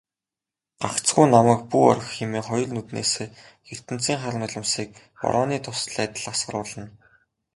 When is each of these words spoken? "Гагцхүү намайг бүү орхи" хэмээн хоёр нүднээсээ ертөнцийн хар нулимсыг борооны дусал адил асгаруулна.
"Гагцхүү 0.83 1.25
намайг 1.33 1.59
бүү 1.71 1.83
орхи" 1.89 2.11
хэмээн 2.15 2.47
хоёр 2.49 2.69
нүднээсээ 2.73 3.27
ертөнцийн 3.73 4.19
хар 4.21 4.35
нулимсыг 4.41 4.89
борооны 5.21 5.57
дусал 5.65 5.97
адил 6.05 6.25
асгаруулна. 6.33 6.85